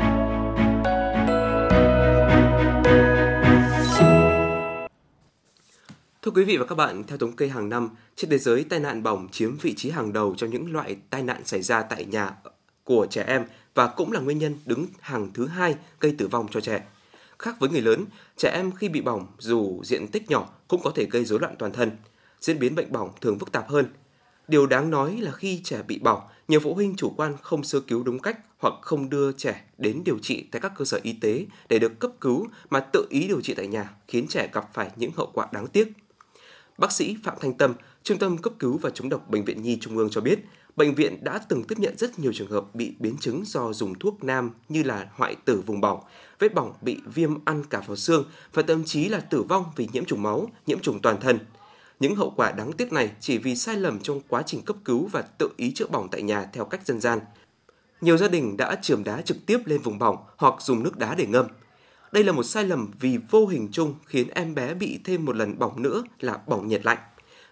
[6.37, 9.03] quý vị và các bạn, theo thống kê hàng năm, trên thế giới tai nạn
[9.03, 12.31] bỏng chiếm vị trí hàng đầu trong những loại tai nạn xảy ra tại nhà
[12.85, 13.45] của trẻ em
[13.75, 16.83] và cũng là nguyên nhân đứng hàng thứ hai gây tử vong cho trẻ.
[17.39, 18.05] Khác với người lớn,
[18.37, 21.55] trẻ em khi bị bỏng dù diện tích nhỏ cũng có thể gây rối loạn
[21.59, 21.91] toàn thân.
[22.41, 23.87] Diễn biến bệnh bỏng thường phức tạp hơn.
[24.49, 27.81] Điều đáng nói là khi trẻ bị bỏng, nhiều phụ huynh chủ quan không sơ
[27.81, 31.13] cứu đúng cách hoặc không đưa trẻ đến điều trị tại các cơ sở y
[31.13, 34.75] tế để được cấp cứu mà tự ý điều trị tại nhà khiến trẻ gặp
[34.75, 35.93] phải những hậu quả đáng tiếc.
[36.79, 39.79] Bác sĩ Phạm Thanh Tâm, Trung tâm cấp cứu và chống độc Bệnh viện Nhi
[39.81, 40.39] Trung ương cho biết,
[40.77, 43.99] bệnh viện đã từng tiếp nhận rất nhiều trường hợp bị biến chứng do dùng
[43.99, 46.01] thuốc nam như là hoại tử vùng bỏng,
[46.39, 49.89] vết bỏng bị viêm ăn cả vào xương và thậm chí là tử vong vì
[49.93, 51.39] nhiễm trùng máu, nhiễm trùng toàn thân.
[52.01, 55.09] Những hậu quả đáng tiếc này chỉ vì sai lầm trong quá trình cấp cứu
[55.13, 57.21] và tự ý chữa bỏng tại nhà theo cách dân gian.
[58.01, 61.15] Nhiều gia đình đã chườm đá trực tiếp lên vùng bỏng hoặc dùng nước đá
[61.15, 61.47] để ngâm.
[62.13, 65.37] Đây là một sai lầm vì vô hình chung khiến em bé bị thêm một
[65.37, 66.99] lần bỏng nữa là bỏng nhiệt lạnh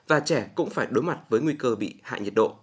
[0.08, 2.54] và trẻ cũng phải đối mặt với nguy cơ bị hạ nhiệt độ.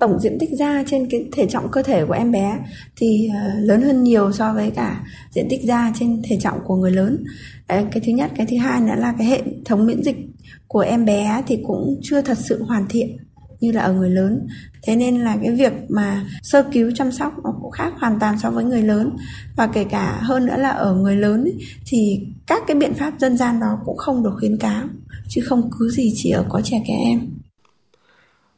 [0.00, 2.58] Tổng diện tích da trên cái thể trọng cơ thể của em bé
[2.96, 6.76] thì ờ, lớn hơn nhiều so với cả diện tích da trên thể trọng của
[6.76, 7.24] người lớn.
[7.68, 10.16] Đấy, cái thứ nhất, cái thứ hai nữa là cái hệ thống miễn dịch
[10.68, 13.16] của em bé thì cũng chưa thật sự hoàn thiện
[13.66, 14.46] như là ở người lớn
[14.82, 18.38] thế nên là cái việc mà sơ cứu chăm sóc nó cũng khác hoàn toàn
[18.38, 19.16] so với người lớn
[19.56, 23.12] và kể cả hơn nữa là ở người lớn ấy, thì các cái biện pháp
[23.18, 24.84] dân gian đó cũng không được khuyến cáo
[25.28, 27.20] chứ không cứ gì chỉ ở có trẻ trẻ em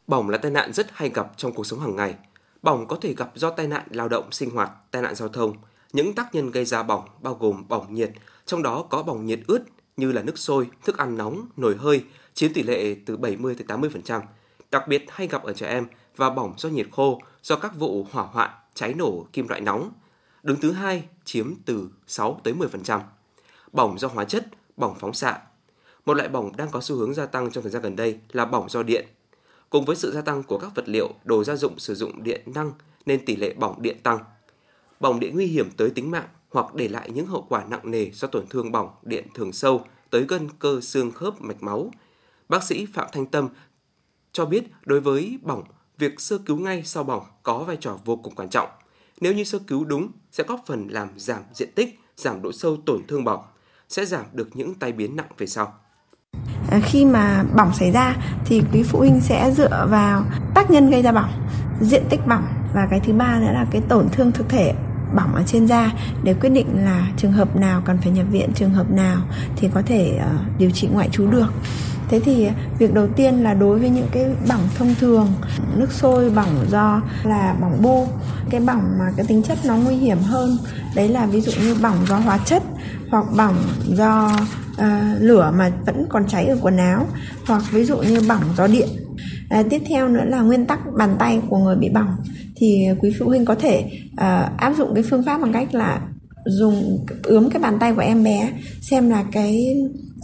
[0.07, 2.14] Bỏng là tai nạn rất hay gặp trong cuộc sống hàng ngày.
[2.62, 5.53] Bỏng có thể gặp do tai nạn lao động sinh hoạt, tai nạn giao thông.
[5.92, 8.11] Những tác nhân gây ra bỏng bao gồm bỏng nhiệt,
[8.47, 9.61] trong đó có bỏng nhiệt ướt
[9.97, 13.79] như là nước sôi, thức ăn nóng, nồi hơi, chiếm tỷ lệ từ 70 tới
[13.79, 14.21] 80%,
[14.70, 18.07] đặc biệt hay gặp ở trẻ em và bỏng do nhiệt khô do các vụ
[18.11, 19.90] hỏa hoạn, cháy nổ kim loại nóng.
[20.42, 23.00] Đứng thứ hai chiếm từ 6 tới 10%.
[23.72, 25.38] Bỏng do hóa chất, bỏng phóng xạ.
[26.07, 28.44] Một loại bỏng đang có xu hướng gia tăng trong thời gian gần đây là
[28.44, 29.07] bỏng do điện.
[29.70, 32.42] Cùng với sự gia tăng của các vật liệu, đồ gia dụng sử dụng điện
[32.46, 32.72] năng
[33.07, 34.18] nên tỷ lệ bỏng điện tăng.
[35.00, 38.11] Bỏng điện nguy hiểm tới tính mạng hoặc để lại những hậu quả nặng nề
[38.11, 41.90] do tổn thương bỏng điện thường sâu tới gân cơ xương khớp mạch máu.
[42.48, 43.48] Bác sĩ Phạm Thanh Tâm
[44.33, 45.62] cho biết đối với bỏng,
[45.99, 48.69] việc sơ cứu ngay sau bỏng có vai trò vô cùng quan trọng.
[49.21, 52.77] Nếu như sơ cứu đúng sẽ góp phần làm giảm diện tích, giảm độ sâu
[52.87, 53.45] tổn thương bỏng,
[53.88, 55.75] sẽ giảm được những tai biến nặng về sau.
[56.71, 60.91] Ờ, khi mà bỏng xảy ra thì quý phụ huynh sẽ dựa vào tác nhân
[60.91, 61.31] gây ra bỏng,
[61.81, 64.75] diện tích bỏng và cái thứ ba nữa là cái tổn thương thực thể
[65.14, 68.53] bỏng ở trên da để quyết định là trường hợp nào cần phải nhập viện,
[68.55, 69.23] trường hợp nào
[69.57, 71.53] thì có thể uh, điều trị ngoại trú được.
[72.09, 75.29] Thế thì việc đầu tiên là đối với những cái bỏng thông thường,
[75.77, 78.07] nước sôi bỏng do là bỏng bô,
[78.51, 80.59] cái bỏng mà cái tính chất nó nguy hiểm hơn,
[80.94, 82.62] đấy là ví dụ như bỏng do hóa chất
[83.11, 84.37] hoặc bỏng do
[84.73, 87.07] uh, lửa mà vẫn còn cháy ở quần áo
[87.47, 88.88] hoặc ví dụ như bỏng do điện.
[89.51, 92.16] À, tiếp theo nữa là nguyên tắc bàn tay của người bị bỏng
[92.57, 96.01] thì quý phụ huynh có thể uh, áp dụng cái phương pháp bằng cách là
[96.47, 99.77] dùng ướm cái bàn tay của em bé xem là cái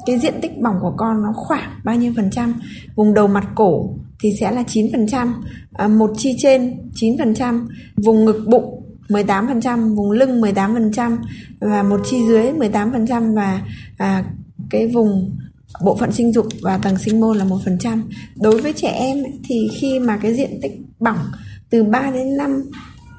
[0.07, 2.55] cái diện tích bỏng của con nó khoảng bao nhiêu phần trăm?
[2.97, 5.35] Vùng đầu mặt cổ thì sẽ là 9 phần trăm
[5.73, 10.41] à, một chi trên 9 phần trăm vùng ngực bụng 18 phần trăm vùng lưng
[10.41, 11.19] 18 phần trăm
[11.61, 13.63] và một chi dưới 18 phần trăm và
[13.99, 14.25] à,
[14.71, 15.37] cái vùng
[15.85, 18.05] bộ phận sinh dục và tầng sinh môn là một phần trăm.
[18.37, 21.19] Đối với trẻ em thì khi mà cái diện tích bỏng
[21.71, 22.63] từ 3 đến 5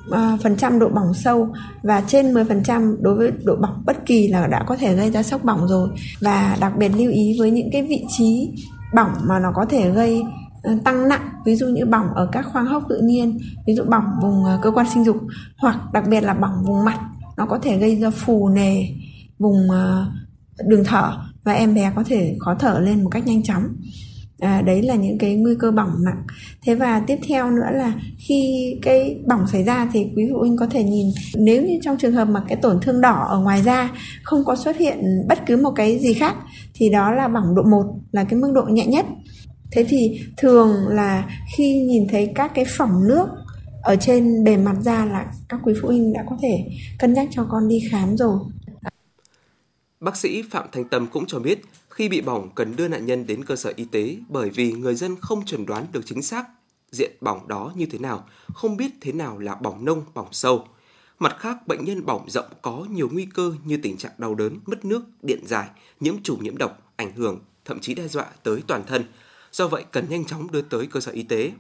[0.10, 1.50] Ờ, phần trăm độ bỏng sâu
[1.84, 5.24] và trên 10% đối với độ bỏng bất kỳ là đã có thể gây ra
[5.24, 5.90] sốc bỏng rồi.
[6.22, 8.52] Và đặc biệt lưu ý với những cái vị trí
[8.94, 10.24] bỏng mà nó có thể gây
[10.64, 13.84] ờ, tăng nặng, ví dụ như bỏng ở các khoang hốc tự nhiên, ví dụ
[13.84, 15.18] bỏng vùng ờ, cơ quan sinh dục
[15.58, 17.00] hoặc đặc biệt là bỏng vùng mặt,
[17.38, 18.88] nó có thể gây ra phù nề
[19.40, 19.68] vùng
[20.68, 23.64] đường thở và em bé có thể khó thở lên một cách nhanh chóng
[24.40, 26.24] à, đấy là những cái nguy cơ bỏng nặng.
[26.62, 30.58] Thế và tiếp theo nữa là khi cái bỏng xảy ra thì quý phụ huynh
[30.58, 33.62] có thể nhìn nếu như trong trường hợp mà cái tổn thương đỏ ở ngoài
[33.62, 33.90] da
[34.24, 36.36] không có xuất hiện bất cứ một cái gì khác
[36.74, 39.06] thì đó là bỏng độ 1 là cái mức độ nhẹ nhất.
[39.72, 43.28] Thế thì thường là khi nhìn thấy các cái phỏng nước
[43.84, 46.66] ở trên bề mặt da là các quý phụ huynh đã có thể
[47.00, 48.40] cân nhắc cho con đi khám rồi.
[50.00, 51.62] Bác sĩ Phạm Thành Tâm cũng cho biết
[51.96, 54.96] khi bị bỏng cần đưa nạn nhân đến cơ sở y tế bởi vì người
[54.96, 56.46] dân không chẩn đoán được chính xác
[56.92, 60.68] diện bỏng đó như thế nào, không biết thế nào là bỏng nông, bỏng sâu.
[61.20, 64.60] Mặt khác, bệnh nhân bỏng rộng có nhiều nguy cơ như tình trạng đau đớn,
[64.66, 65.68] mất nước, điện dài,
[66.00, 69.04] nhiễm trùng nhiễm độc, ảnh hưởng, thậm chí đe dọa tới toàn thân.
[69.52, 71.52] Do vậy, cần nhanh chóng đưa tới cơ sở y tế.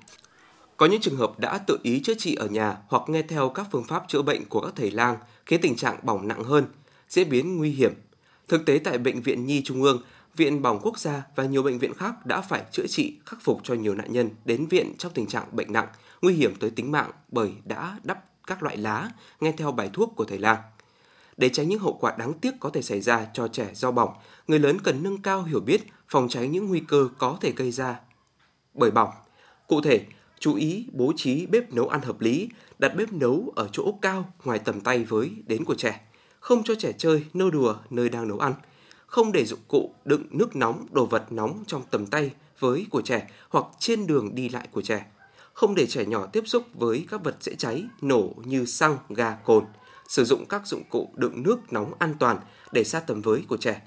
[0.77, 3.67] Có những trường hợp đã tự ý chữa trị ở nhà hoặc nghe theo các
[3.71, 6.65] phương pháp chữa bệnh của các thầy lang khiến tình trạng bỏng nặng hơn,
[7.09, 7.93] diễn biến nguy hiểm.
[8.47, 10.01] Thực tế tại Bệnh viện Nhi Trung ương,
[10.35, 13.59] Viện Bỏng Quốc gia và nhiều bệnh viện khác đã phải chữa trị, khắc phục
[13.63, 15.87] cho nhiều nạn nhân đến viện trong tình trạng bệnh nặng,
[16.21, 20.13] nguy hiểm tới tính mạng bởi đã đắp các loại lá nghe theo bài thuốc
[20.15, 20.57] của thầy lang.
[21.37, 24.09] Để tránh những hậu quả đáng tiếc có thể xảy ra cho trẻ do bỏng,
[24.47, 27.71] người lớn cần nâng cao hiểu biết phòng tránh những nguy cơ có thể gây
[27.71, 27.99] ra
[28.73, 29.09] bởi bỏng.
[29.67, 30.05] Cụ thể,
[30.39, 34.33] chú ý bố trí bếp nấu ăn hợp lý, đặt bếp nấu ở chỗ cao
[34.43, 36.01] ngoài tầm tay với đến của trẻ,
[36.39, 38.53] không cho trẻ chơi, nô đùa nơi đang nấu ăn–
[39.15, 43.01] không để dụng cụ đựng nước nóng, đồ vật nóng trong tầm tay với của
[43.01, 45.05] trẻ hoặc trên đường đi lại của trẻ.
[45.53, 49.35] Không để trẻ nhỏ tiếp xúc với các vật dễ cháy, nổ như xăng, ga,
[49.35, 49.65] cồn.
[50.07, 52.39] Sử dụng các dụng cụ đựng nước nóng an toàn
[52.71, 53.81] để xa tầm với của trẻ.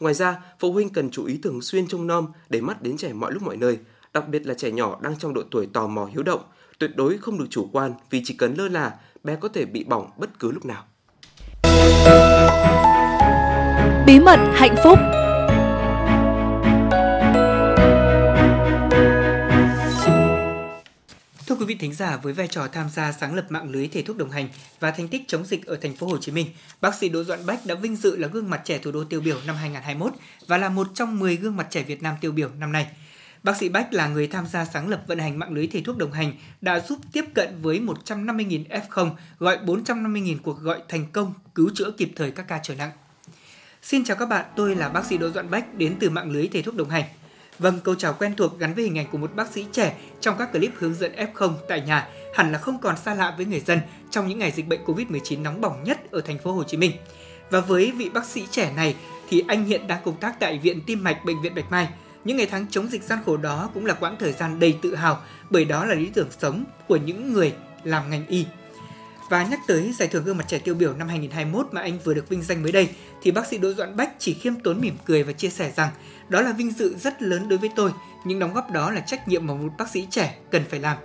[0.00, 3.12] Ngoài ra, phụ huynh cần chú ý thường xuyên trông nom để mắt đến trẻ
[3.12, 3.78] mọi lúc mọi nơi,
[4.12, 6.42] đặc biệt là trẻ nhỏ đang trong độ tuổi tò mò hiếu động.
[6.78, 9.84] Tuyệt đối không được chủ quan vì chỉ cần lơ là, bé có thể bị
[9.84, 10.84] bỏng bất cứ lúc nào.
[14.06, 14.98] Bí mật hạnh phúc
[21.46, 24.02] Thưa quý vị thính giả, với vai trò tham gia sáng lập mạng lưới thể
[24.02, 24.48] thuốc đồng hành
[24.80, 26.46] và thành tích chống dịch ở thành phố Hồ Chí Minh,
[26.80, 29.20] bác sĩ Đỗ Doãn Bách đã vinh dự là gương mặt trẻ thủ đô tiêu
[29.20, 30.12] biểu năm 2021
[30.46, 32.86] và là một trong 10 gương mặt trẻ Việt Nam tiêu biểu năm nay.
[33.42, 35.96] Bác sĩ Bách là người tham gia sáng lập vận hành mạng lưới thầy thuốc
[35.96, 41.34] đồng hành, đã giúp tiếp cận với 150.000 F0, gọi 450.000 cuộc gọi thành công,
[41.54, 42.90] cứu chữa kịp thời các ca trở nặng.
[43.82, 46.48] Xin chào các bạn, tôi là bác sĩ Đỗ Doãn Bách đến từ mạng lưới
[46.52, 47.04] thầy thuốc đồng hành.
[47.58, 50.36] Vâng, câu chào quen thuộc gắn với hình ảnh của một bác sĩ trẻ trong
[50.38, 53.60] các clip hướng dẫn F0 tại nhà hẳn là không còn xa lạ với người
[53.60, 56.76] dân trong những ngày dịch bệnh Covid-19 nóng bỏng nhất ở thành phố Hồ Chí
[56.76, 56.92] Minh.
[57.50, 58.96] Và với vị bác sĩ trẻ này
[59.28, 61.88] thì anh hiện đang công tác tại Viện Tim mạch Bệnh viện Bạch Mai.
[62.24, 64.94] Những ngày tháng chống dịch gian khổ đó cũng là quãng thời gian đầy tự
[64.94, 68.46] hào bởi đó là lý tưởng sống của những người làm ngành y.
[69.28, 72.14] Và nhắc tới giải thưởng gương mặt trẻ tiêu biểu năm 2021 mà anh vừa
[72.14, 72.88] được vinh danh mới đây,
[73.22, 75.88] thì bác sĩ Đỗ Doãn Bách chỉ khiêm tốn mỉm cười và chia sẻ rằng
[76.28, 77.90] đó là vinh dự rất lớn đối với tôi,
[78.24, 80.96] những đóng góp đó là trách nhiệm mà một bác sĩ trẻ cần phải làm.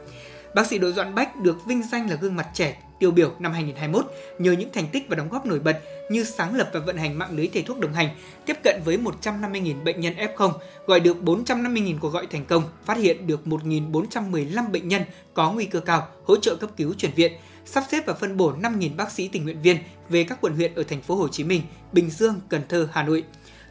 [0.56, 3.54] Bác sĩ Đỗ Doãn Bách được vinh danh là gương mặt trẻ tiêu biểu năm
[3.54, 5.80] 2021 nhờ những thành tích và đóng góp nổi bật
[6.12, 8.10] như sáng lập và vận hành mạng lưới thầy thuốc đồng hành,
[8.46, 10.52] tiếp cận với 150.000 bệnh nhân F0,
[10.88, 15.02] gọi được 450.000 cuộc gọi thành công, phát hiện được 1.415 bệnh nhân
[15.34, 17.32] có nguy cơ cao, hỗ trợ cấp cứu chuyển viện,
[17.68, 19.78] sắp xếp và phân bổ 5.000 bác sĩ tình nguyện viên
[20.10, 23.04] về các quận huyện ở thành phố Hồ Chí Minh, Bình Dương, Cần Thơ, Hà
[23.04, 23.24] Nội.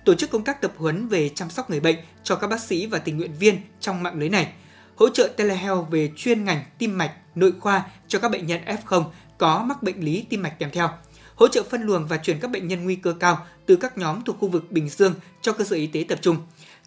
[0.05, 2.87] Tổ chức công tác tập huấn về chăm sóc người bệnh cho các bác sĩ
[2.87, 4.53] và tình nguyện viên trong mạng lưới này.
[4.97, 9.05] Hỗ trợ telehealth về chuyên ngành tim mạch, nội khoa cho các bệnh nhân F0
[9.39, 10.91] có mắc bệnh lý tim mạch kèm theo.
[11.35, 14.23] Hỗ trợ phân luồng và chuyển các bệnh nhân nguy cơ cao từ các nhóm
[14.23, 16.37] thuộc khu vực Bình Dương cho cơ sở y tế tập trung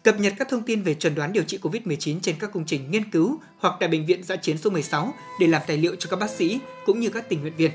[0.02, 2.90] cập nhật các thông tin về chuẩn đoán điều trị COVID-19 trên các công trình
[2.90, 6.10] nghiên cứu hoặc tại bệnh viện giã chiến số 16 để làm tài liệu cho
[6.10, 7.70] các bác sĩ cũng như các tình nguyện viên.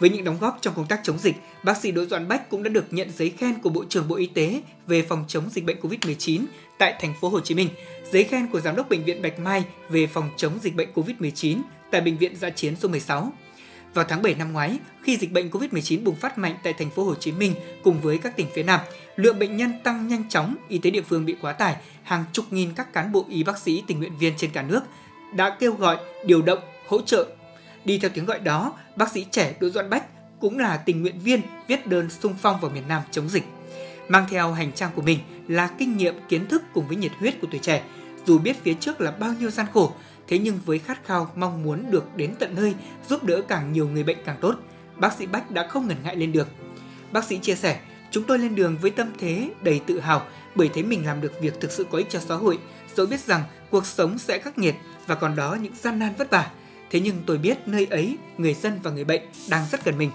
[0.00, 2.62] Với những đóng góp trong công tác chống dịch, bác sĩ Đỗ Doãn Bách cũng
[2.62, 5.64] đã được nhận giấy khen của Bộ trưởng Bộ Y tế về phòng chống dịch
[5.64, 6.44] bệnh COVID-19
[6.78, 7.68] tại thành phố Hồ Chí Minh,
[8.12, 11.58] giấy khen của Giám đốc bệnh viện Bạch Mai về phòng chống dịch bệnh COVID-19
[11.90, 13.32] tại bệnh viện giã chiến số 16
[13.94, 17.04] vào tháng 7 năm ngoái, khi dịch bệnh COVID-19 bùng phát mạnh tại thành phố
[17.04, 18.80] Hồ Chí Minh cùng với các tỉnh phía Nam,
[19.16, 22.44] lượng bệnh nhân tăng nhanh chóng, y tế địa phương bị quá tải, hàng chục
[22.50, 24.80] nghìn các cán bộ y bác sĩ tình nguyện viên trên cả nước
[25.34, 27.26] đã kêu gọi điều động hỗ trợ.
[27.84, 30.04] Đi theo tiếng gọi đó, bác sĩ trẻ Đỗ Doãn Bách
[30.40, 33.44] cũng là tình nguyện viên viết đơn sung phong vào miền Nam chống dịch.
[34.08, 37.40] Mang theo hành trang của mình là kinh nghiệm, kiến thức cùng với nhiệt huyết
[37.40, 37.82] của tuổi trẻ,
[38.26, 39.92] dù biết phía trước là bao nhiêu gian khổ,
[40.28, 42.74] Thế nhưng với khát khao mong muốn được đến tận nơi,
[43.08, 44.54] giúp đỡ càng nhiều người bệnh càng tốt,
[44.96, 46.48] bác sĩ Bách đã không ngần ngại lên đường.
[47.12, 47.80] Bác sĩ chia sẻ,
[48.10, 51.40] chúng tôi lên đường với tâm thế đầy tự hào bởi thấy mình làm được
[51.40, 52.58] việc thực sự có ích cho xã hội,
[52.94, 54.74] dẫu biết rằng cuộc sống sẽ khắc nghiệt
[55.06, 56.50] và còn đó những gian nan vất vả.
[56.90, 60.10] Thế nhưng tôi biết nơi ấy, người dân và người bệnh đang rất cần mình.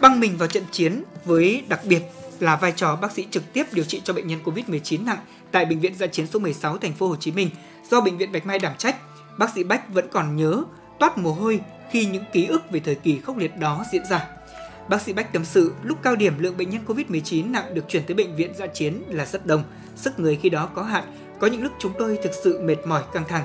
[0.00, 2.02] Băng mình vào trận chiến với đặc biệt
[2.40, 5.18] là vai trò bác sĩ trực tiếp điều trị cho bệnh nhân COVID-19 nặng
[5.52, 7.50] tại bệnh viện Giã chiến số 16 thành phố Hồ Chí Minh
[7.90, 8.96] do bệnh viện Bạch Mai đảm trách
[9.38, 10.64] bác sĩ Bách vẫn còn nhớ
[10.98, 14.28] toát mồ hôi khi những ký ức về thời kỳ khốc liệt đó diễn ra.
[14.88, 18.02] Bác sĩ Bách tâm sự, lúc cao điểm lượng bệnh nhân COVID-19 nặng được chuyển
[18.06, 19.62] tới bệnh viện dã chiến là rất đông,
[19.96, 21.04] sức người khi đó có hạn,
[21.40, 23.44] có những lúc chúng tôi thực sự mệt mỏi căng thẳng.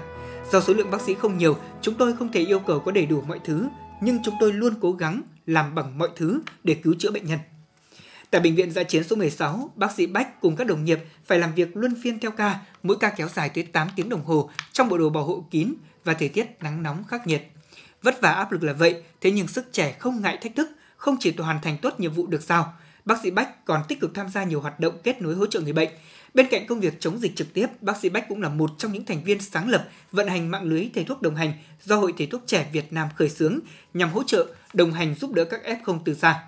[0.52, 3.06] Do số lượng bác sĩ không nhiều, chúng tôi không thể yêu cầu có đầy
[3.06, 3.68] đủ mọi thứ,
[4.02, 7.40] nhưng chúng tôi luôn cố gắng làm bằng mọi thứ để cứu chữa bệnh nhân.
[8.32, 11.40] Tại bệnh viện giã chiến số 16, bác sĩ Bách cùng các đồng nghiệp phải
[11.40, 14.50] làm việc luân phiên theo ca, mỗi ca kéo dài tới 8 tiếng đồng hồ
[14.72, 17.52] trong bộ đồ bảo hộ kín và thời tiết nắng nóng khắc nghiệt.
[18.02, 21.16] Vất vả áp lực là vậy, thế nhưng sức trẻ không ngại thách thức, không
[21.20, 22.74] chỉ hoàn thành tốt nhiệm vụ được giao,
[23.06, 25.60] bác sĩ Bách còn tích cực tham gia nhiều hoạt động kết nối hỗ trợ
[25.60, 25.90] người bệnh.
[26.34, 28.94] Bên cạnh công việc chống dịch trực tiếp, bác sĩ Bách cũng là một trong
[28.94, 32.14] những thành viên sáng lập vận hành mạng lưới thầy thuốc đồng hành do Hội
[32.18, 33.60] Thầy thuốc trẻ Việt Nam khởi xướng
[33.94, 36.44] nhằm hỗ trợ, đồng hành giúp đỡ các F0 từ xa.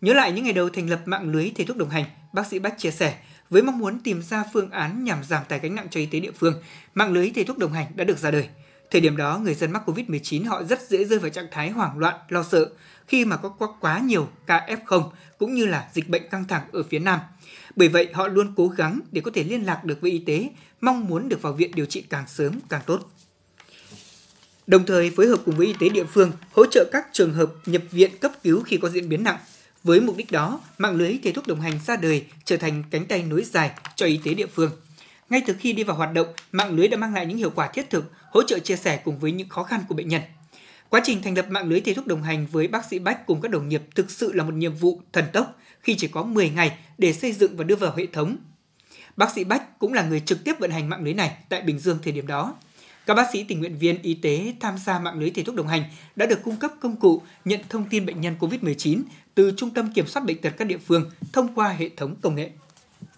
[0.00, 2.58] Nhớ lại những ngày đầu thành lập mạng lưới thầy thuốc đồng hành, bác sĩ
[2.58, 3.18] Bách chia sẻ,
[3.50, 6.20] với mong muốn tìm ra phương án nhằm giảm tải gánh nặng cho y tế
[6.20, 6.62] địa phương,
[6.94, 8.48] mạng lưới thầy thuốc đồng hành đã được ra đời.
[8.90, 11.98] Thời điểm đó, người dân mắc COVID-19 họ rất dễ rơi vào trạng thái hoảng
[11.98, 12.70] loạn, lo sợ
[13.06, 16.62] khi mà có quá, quá nhiều ca F0 cũng như là dịch bệnh căng thẳng
[16.72, 17.20] ở phía Nam.
[17.76, 20.48] Bởi vậy, họ luôn cố gắng để có thể liên lạc được với y tế,
[20.80, 23.10] mong muốn được vào viện điều trị càng sớm càng tốt.
[24.66, 27.52] Đồng thời phối hợp cùng với y tế địa phương hỗ trợ các trường hợp
[27.66, 29.38] nhập viện cấp cứu khi có diễn biến nặng,
[29.84, 33.06] với mục đích đó, mạng lưới thầy thuốc đồng hành ra đời trở thành cánh
[33.06, 34.70] tay nối dài cho y tế địa phương.
[35.30, 37.68] Ngay từ khi đi vào hoạt động, mạng lưới đã mang lại những hiệu quả
[37.68, 40.22] thiết thực, hỗ trợ chia sẻ cùng với những khó khăn của bệnh nhân.
[40.88, 43.40] Quá trình thành lập mạng lưới thầy thuốc đồng hành với bác sĩ Bách cùng
[43.40, 46.50] các đồng nghiệp thực sự là một nhiệm vụ thần tốc khi chỉ có 10
[46.50, 48.36] ngày để xây dựng và đưa vào hệ thống.
[49.16, 51.78] Bác sĩ Bách cũng là người trực tiếp vận hành mạng lưới này tại Bình
[51.78, 52.56] Dương thời điểm đó.
[53.06, 55.68] Các bác sĩ tình nguyện viên y tế tham gia mạng lưới thầy thuốc đồng
[55.68, 55.84] hành
[56.16, 59.02] đã được cung cấp công cụ nhận thông tin bệnh nhân COVID-19
[59.34, 62.34] từ Trung tâm Kiểm soát Bệnh tật các địa phương thông qua hệ thống công
[62.34, 62.50] nghệ.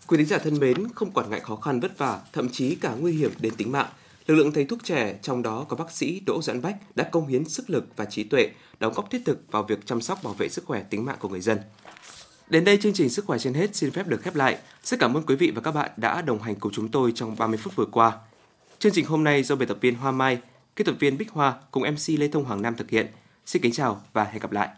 [0.07, 2.95] Quý thính giả thân mến, không quản ngại khó khăn vất vả, thậm chí cả
[2.95, 3.89] nguy hiểm đến tính mạng,
[4.27, 7.27] lực lượng thầy thuốc trẻ, trong đó có bác sĩ Đỗ Doãn Bách đã công
[7.27, 10.35] hiến sức lực và trí tuệ, đóng góp thiết thực vào việc chăm sóc bảo
[10.35, 11.59] vệ sức khỏe tính mạng của người dân.
[12.49, 14.59] Đến đây chương trình Sức khỏe trên hết xin phép được khép lại.
[14.85, 17.37] Rất cảm ơn quý vị và các bạn đã đồng hành cùng chúng tôi trong
[17.39, 18.13] 30 phút vừa qua.
[18.83, 20.39] Chương trình hôm nay do biên tập viên Hoa Mai,
[20.77, 23.07] kỹ thuật viên Bích Hoa cùng MC Lê Thông Hoàng Nam thực hiện.
[23.47, 24.69] Xin kính chào và hẹn gặp lại.